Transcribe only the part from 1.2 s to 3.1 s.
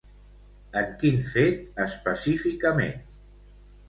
fet, específicament?